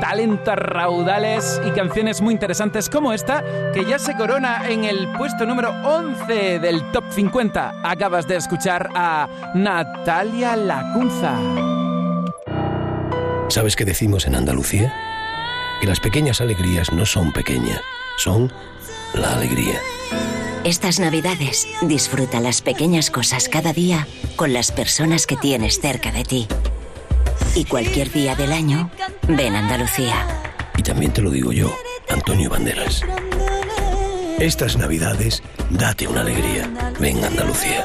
[0.00, 5.46] talentos raudales y canciones muy interesantes como esta, que ya se corona en el puesto
[5.46, 7.82] número 11 del Top 50.
[7.82, 11.36] Acabas de escuchar a Natalia Lacunza.
[13.48, 14.94] ¿Sabes qué decimos en Andalucía?
[15.80, 17.80] Que las pequeñas alegrías no son pequeñas,
[18.16, 18.52] son
[19.14, 19.80] la alegría.
[20.64, 24.06] Estas navidades disfruta las pequeñas cosas cada día
[24.36, 26.48] con las personas que tienes cerca de ti.
[27.54, 28.90] Y cualquier día del año,
[29.26, 30.14] ven a Andalucía.
[30.76, 31.74] Y también te lo digo yo,
[32.10, 33.02] Antonio Banderas.
[34.38, 36.70] Estas navidades, date una alegría.
[37.00, 37.82] Ven a Andalucía.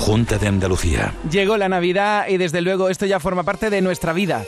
[0.00, 1.14] Junta de Andalucía.
[1.30, 4.44] Llegó la Navidad y desde luego esto ya forma parte de nuestra vida.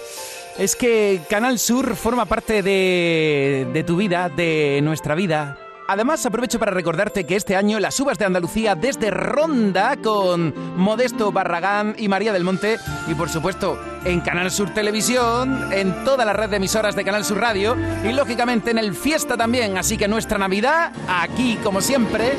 [0.59, 5.61] Es que Canal Sur forma parte de, de tu vida, de nuestra vida.
[5.93, 11.32] Además, aprovecho para recordarte que este año las uvas de Andalucía desde Ronda con Modesto
[11.32, 12.78] Barragán y María del Monte
[13.09, 17.26] y por supuesto en Canal Sur Televisión, en toda la red de emisoras de Canal
[17.26, 17.76] Sur Radio
[18.09, 19.76] y lógicamente en el Fiesta también.
[19.76, 22.32] Así que nuestra Navidad, aquí como siempre.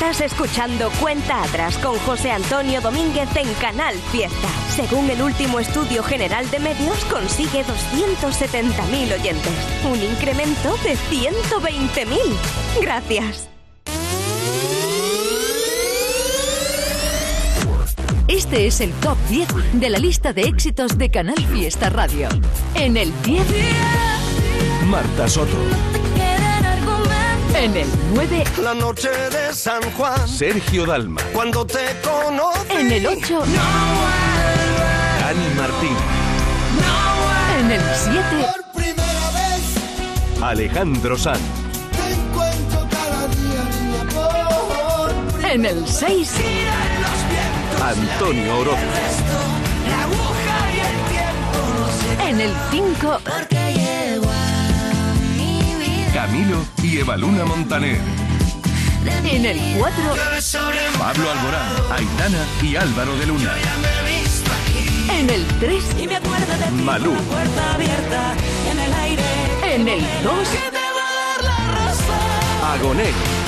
[0.00, 4.48] Estás escuchando Cuenta Atrás con José Antonio Domínguez en Canal Fiesta.
[4.74, 9.52] Según el último estudio general de medios, consigue 270.000 oyentes.
[9.84, 12.16] Un incremento de 120.000.
[12.80, 13.50] Gracias.
[18.26, 22.30] Este es el top 10 de la lista de éxitos de Canal Fiesta Radio.
[22.74, 23.42] En el 10,
[24.86, 25.99] Marta Soto.
[27.60, 31.20] En el 9, La noche de San Juan, Sergio Dalma.
[31.32, 32.72] cuando te conocí.
[32.72, 33.42] en el 8,
[35.20, 35.96] Dani Martín.
[37.60, 41.38] en el 7, Por primera vez Alejandro Sanz.
[41.92, 46.32] te encuentro cada día, niña, por en el 6,
[47.82, 48.78] Antonio Oroz.
[49.88, 52.28] la aguja y el tiempo.
[52.28, 53.20] en el 5,
[56.30, 57.98] Camilo y Evaluna Montaner.
[59.24, 59.96] en el 4,
[60.96, 63.52] Pablo Alborán, Aitana y Álvaro de Luna.
[65.12, 65.84] en el 3,
[66.84, 67.14] Malú.
[69.64, 70.48] en el 2,
[72.74, 73.39] Agoné.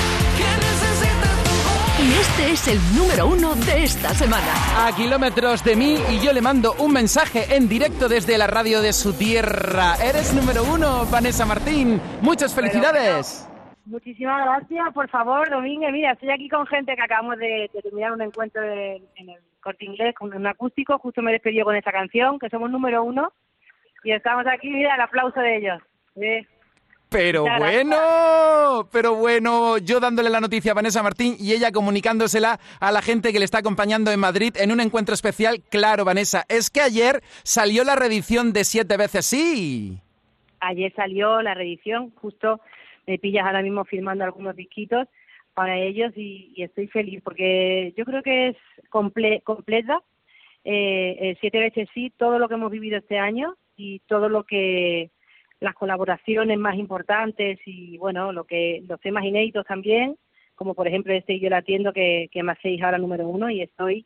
[2.03, 4.53] Y este es el número 1 de esta semana.
[4.85, 8.81] A kilómetros de mí y yo le mando un mensaje en directo desde la radio
[8.81, 9.95] de su tierra.
[10.03, 12.01] Eres número uno, Vanessa Martín.
[12.21, 13.47] Muchas felicidades.
[13.85, 15.91] Muchísimas gracias, por favor, Domínguez.
[15.91, 19.37] Mira, estoy aquí con gente que acabamos de, de terminar un encuentro de- en el
[19.61, 20.97] corte inglés con un acústico.
[20.99, 23.31] Justo me despidió con esta canción, que somos número uno.
[24.03, 25.79] Y estamos aquí, mira, el aplauso de ellos.
[26.15, 26.47] Sí.
[27.13, 32.91] Pero bueno, pero bueno, yo dándole la noticia a Vanessa Martín y ella comunicándosela a
[32.91, 35.61] la gente que le está acompañando en Madrid en un encuentro especial.
[35.69, 39.99] Claro, Vanessa, es que ayer salió la reedición de Siete veces sí.
[40.59, 42.59] Ayer salió la reedición, justo
[43.05, 45.07] me pillas ahora mismo filmando algunos disquitos
[45.53, 48.57] para ellos y, y estoy feliz porque yo creo que es
[48.89, 50.01] comple- completa.
[50.65, 54.45] Eh, eh, siete veces sí, todo lo que hemos vivido este año y todo lo
[54.45, 55.11] que
[55.63, 60.17] las colaboraciones más importantes y bueno, lo que los temas inéditos también,
[60.55, 63.61] como por ejemplo este yo la atiendo que, que me hacéis ahora número uno y
[63.61, 64.05] estoy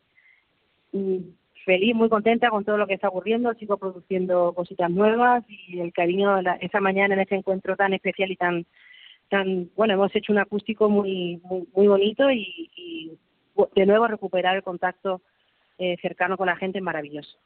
[0.93, 1.17] mm,
[1.65, 5.91] feliz, muy contenta con todo lo que está ocurriendo, sigo produciendo cositas nuevas y el
[5.91, 8.65] cariño la- esa mañana en este encuentro tan especial y tan
[9.29, 13.11] tan bueno, hemos hecho un acústico muy muy, muy bonito y, y
[13.75, 15.21] de nuevo recuperar el contacto
[15.79, 17.37] eh, cercano con la gente es maravilloso.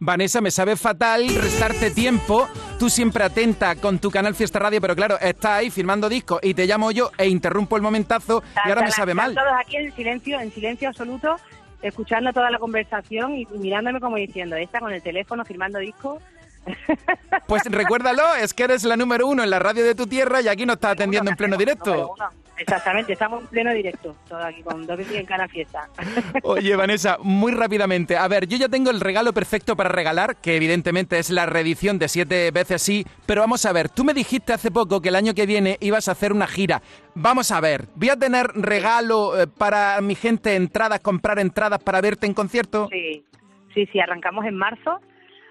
[0.00, 2.48] Vanessa, me sabe fatal restarte tiempo.
[2.78, 6.54] Tú siempre atenta con tu canal Fiesta Radio, pero claro, estás ahí firmando discos y
[6.54, 9.34] te llamo yo e interrumpo el momentazo y ahora me sabe mal.
[9.34, 11.36] todos aquí en silencio, en silencio absoluto,
[11.82, 16.22] escuchando toda la conversación y, y mirándome como diciendo, esta con el teléfono firmando discos.
[17.46, 20.48] Pues recuérdalo, es que eres la número uno en la radio de tu tierra y
[20.48, 22.14] aquí nos estás atendiendo en pleno directo.
[22.58, 25.88] Exactamente, estamos en pleno directo, todo aquí con Doble en Canal Fiesta.
[26.42, 28.16] Oye, Vanessa, muy rápidamente.
[28.16, 31.98] A ver, yo ya tengo el regalo perfecto para regalar, que evidentemente es la reedición
[31.98, 35.16] de siete veces sí, pero vamos a ver, tú me dijiste hace poco que el
[35.16, 36.82] año que viene ibas a hacer una gira.
[37.14, 42.00] Vamos a ver, ¿voy a tener regalo eh, para mi gente, entradas, comprar entradas para
[42.00, 42.88] verte en concierto?
[42.90, 43.24] Sí,
[43.72, 45.00] sí, sí, arrancamos en marzo,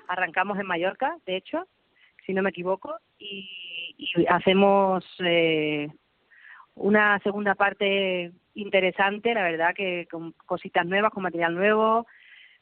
[0.10, 1.68] arrancamos en Mallorca, de hecho,
[2.26, 5.05] si no me equivoco, y, y hacemos...
[5.20, 5.88] Eh,
[6.78, 12.08] una segunda parte interesante, la verdad, que con cositas nuevas, con material nuevo,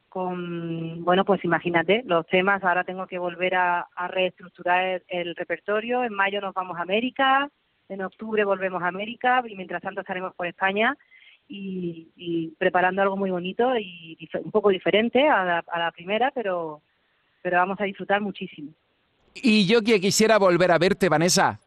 [0.09, 6.13] con, bueno, pues imagínate, los temas, ahora tengo que volver a, reestructurar el, repertorio, en
[6.13, 7.49] mayo nos vamos a América,
[7.89, 10.95] en octubre volvemos a América y mientras tanto estaremos por España
[11.47, 16.81] y, preparando algo muy bonito y un poco diferente a la, a la primera, pero,
[17.41, 18.71] pero vamos a disfrutar muchísimo.
[19.35, 21.59] Y yo que quisiera volver a verte, Vanessa,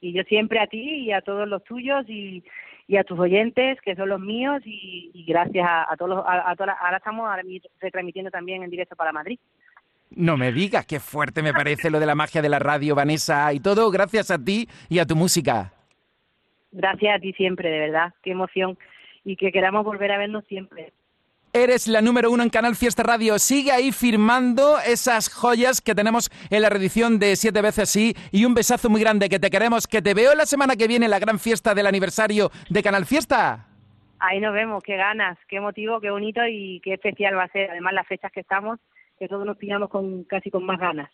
[0.00, 2.44] y yo siempre a ti y a todos los tuyos y,
[2.88, 6.96] y a tus oyentes, que son los míos, y, gracias a, todos los, a, ahora
[6.96, 7.28] estamos
[7.80, 9.38] retransmitiendo también en directo para Madrid.
[10.10, 13.52] No me digas, qué fuerte me parece lo de la magia de la radio, Vanessa,
[13.52, 15.72] y todo gracias a ti y a tu música.
[16.70, 18.78] Gracias a ti siempre, de verdad, qué emoción,
[19.24, 20.92] y que queramos volver a vernos siempre.
[21.56, 23.38] Eres la número uno en Canal Fiesta Radio.
[23.38, 28.14] Sigue ahí firmando esas joyas que tenemos en la reedición de Siete veces sí.
[28.30, 31.06] Y un besazo muy grande que te queremos, que te veo la semana que viene
[31.06, 33.68] en la gran fiesta del aniversario de Canal Fiesta.
[34.18, 37.70] Ahí nos vemos, qué ganas, qué motivo, qué bonito y qué especial va a ser.
[37.70, 38.78] Además, las fechas que estamos,
[39.18, 41.10] que todos nos pillamos con, casi con más ganas.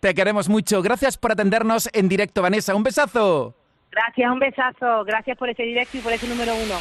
[0.00, 0.82] Te queremos mucho.
[0.82, 2.74] Gracias por atendernos en directo, Vanessa.
[2.74, 3.63] Un besazo.
[3.94, 5.04] Gracias, un besazo.
[5.04, 6.74] Gracias por ese directo y por ese número uno.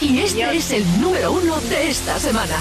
[0.00, 2.56] Y este es el número uno de esta semana.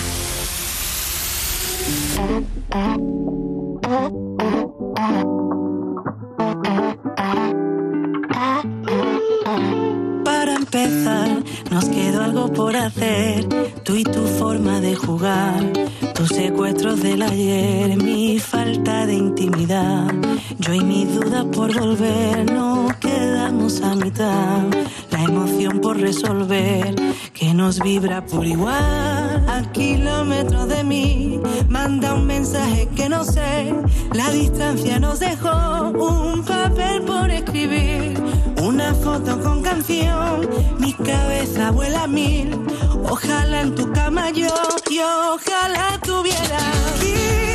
[10.68, 13.48] Empezar, nos quedó algo por hacer.
[13.84, 15.72] Tú y tu forma de jugar,
[16.14, 20.14] tus secuestros del ayer, mi falta de intimidad.
[20.60, 24.64] Yo y mi duda por volver, no quedamos a mitad.
[25.12, 26.96] La emoción por resolver,
[27.34, 29.46] que nos vibra por igual.
[29.48, 31.40] A kilómetros de mí,
[31.70, 33.74] manda un mensaje que no sé.
[34.14, 38.22] La distancia nos dejó un papel por escribir,
[38.78, 40.48] una foto con canción.
[40.78, 42.56] Mi cabeza vuela a mil.
[43.10, 44.54] Ojalá en tu cama yo,
[44.88, 46.60] y ojalá tuviera.
[47.00, 47.47] Quisiera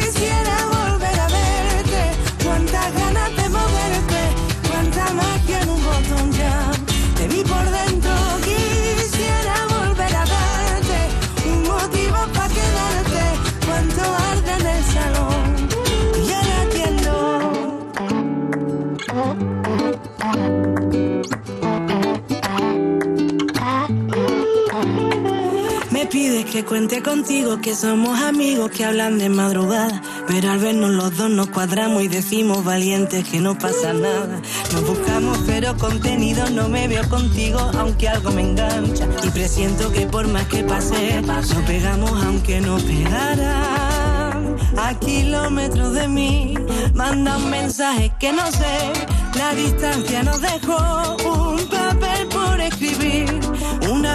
[26.52, 30.02] que cuente contigo, que somos amigos que hablan de madrugada.
[30.28, 34.38] Pero al vernos los dos nos cuadramos y decimos valientes que no pasa nada.
[34.70, 39.08] Nos buscamos pero contenido no me veo contigo aunque algo me engancha.
[39.24, 44.56] Y presiento que por más que pase, nos pegamos aunque no pegaran.
[44.76, 46.54] A kilómetros de mí,
[46.92, 48.92] manda un mensaje que no sé.
[49.38, 52.21] La distancia nos dejó un papel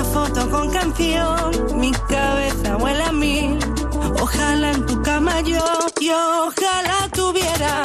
[0.04, 3.58] foto con canción, mi cabeza vuela a mí.
[4.22, 5.64] Ojalá en tu cama yo,
[6.00, 7.84] y ojalá tuviera.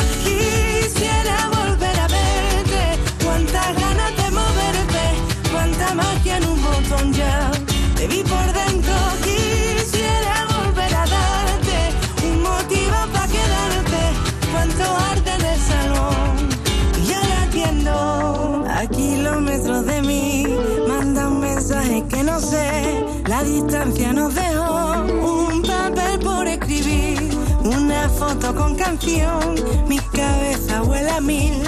[23.85, 25.05] Distancia nos dejó
[25.51, 27.19] un papel por escribir,
[27.65, 29.57] una foto con canción,
[29.89, 31.61] mi cabeza vuela a mil.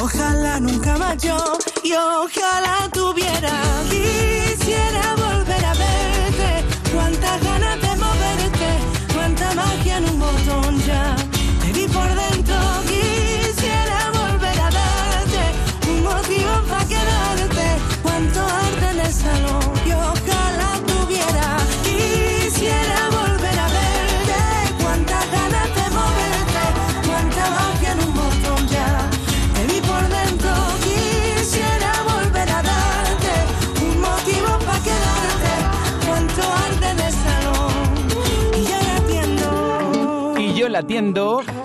[0.00, 1.36] Ojalá nunca más yo
[1.82, 3.50] y ojalá tuviera.
[3.90, 4.37] Quisiera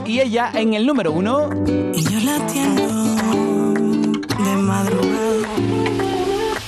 [0.05, 1.49] Y ella en el número uno.
[1.93, 2.83] Y yo la atiendo
[4.43, 5.47] de madrugada.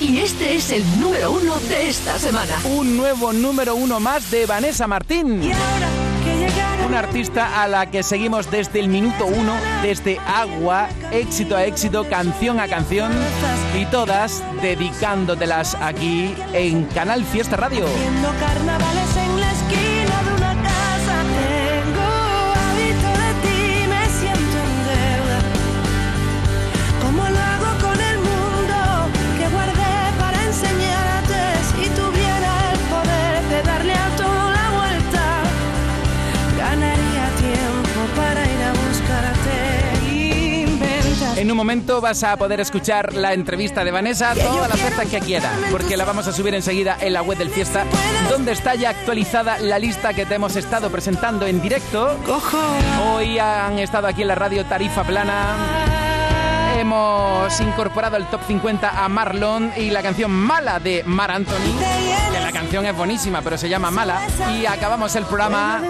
[0.00, 2.54] Y es el número uno de esta semana.
[2.64, 5.42] Un nuevo número uno más de Vanessa Martín.
[5.42, 5.88] Y ahora
[6.24, 9.52] que llegaron Una artista a la que seguimos desde el minuto uno,
[9.82, 13.12] desde agua, éxito a éxito, canción a canción
[13.78, 17.84] y todas dedicándotelas aquí en Canal Fiesta Radio.
[17.84, 19.16] Viendo carnavales
[41.36, 45.20] En un momento vas a poder escuchar la entrevista de Vanessa todas las veces que
[45.20, 47.84] quieras, porque la vamos a subir enseguida en la web del Fiesta,
[48.30, 52.16] donde está ya actualizada la lista que te hemos estado presentando en directo.
[53.12, 55.56] Hoy han estado aquí en la radio Tarifa Plana.
[56.78, 61.74] Hemos incorporado el top 50 a Marlon y la canción Mala de Mar Anthony.
[62.32, 64.22] Que la canción es buenísima, pero se llama Mala.
[64.58, 65.82] Y acabamos el programa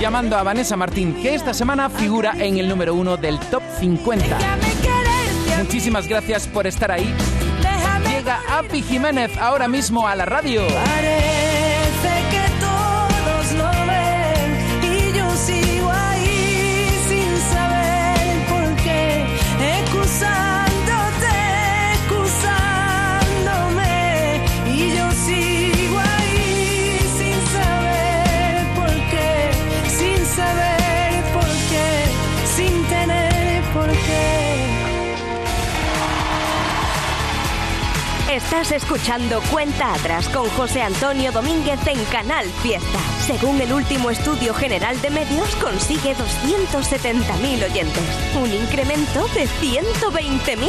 [0.00, 4.38] llamando a Vanessa Martín, que esta semana figura en el número uno del top 50.
[5.62, 7.14] Muchísimas gracias por estar ahí.
[8.08, 10.62] Llega Api Jiménez ahora mismo a la radio.
[38.52, 42.98] Estás escuchando Cuenta Atrás con José Antonio Domínguez en Canal Fiesta.
[43.26, 48.02] Según el último estudio general de medios, consigue 270.000 oyentes.
[48.34, 50.68] Un incremento de 120.000.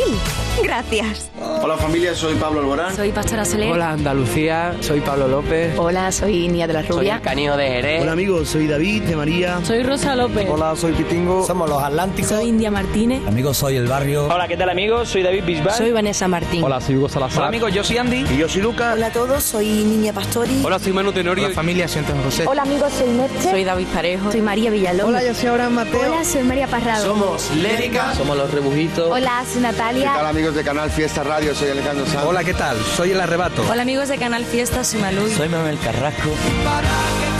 [0.64, 1.32] Gracias.
[1.64, 2.95] Hola familia, soy Pablo Alborán.
[2.95, 3.72] Soy Pastora Soler.
[3.72, 5.74] Hola Andalucía, soy Pablo López.
[5.80, 7.22] Hola, soy Nia de la Rubia.
[7.22, 8.01] Canio de Jerez.
[8.04, 9.60] Hola amigos, soy David de María.
[9.66, 10.47] Soy Rosa López.
[10.47, 11.45] Hola, soy Pitingo.
[11.47, 12.30] Somos los Atlánticos.
[12.30, 13.26] Soy India Martínez.
[13.28, 14.28] Amigos, soy El Barrio.
[14.28, 15.10] Hola, ¿qué tal amigos?
[15.10, 15.74] Soy David Bisbal.
[15.74, 16.64] Soy Vanessa Martín.
[16.64, 17.39] Hola, soy Hugo Salazar.
[17.39, 18.26] Hola amigos, yo soy Andy.
[18.32, 18.93] Y yo soy Lucas.
[18.95, 20.62] Hola a todos, soy Niña Pastori.
[20.64, 21.45] Hola, soy Manu Tenorio.
[21.45, 22.43] Hola familia, soy Antonio José.
[22.48, 23.50] Hola amigos, soy Merche.
[23.50, 24.32] Soy David Parejo.
[24.32, 25.10] Soy María Villalón.
[25.10, 26.12] Hola, yo soy Abraham Mateo.
[26.12, 27.04] Hola, soy María Parrado.
[27.04, 28.14] Somos Lérica.
[28.16, 29.12] Somos los Rebujitos.
[29.12, 30.16] Hola, soy Natalia.
[30.20, 32.26] Hola amigos de Canal Fiesta Radio, soy Alejandro Sanz.
[32.26, 32.78] Hola, ¿qué tal?
[32.96, 33.64] Soy El Arrebato.
[33.70, 35.30] Hola amigos de Canal Fiesta, soy Malú.
[35.30, 36.30] Soy Manuel Carrasco.
[36.64, 37.33] Para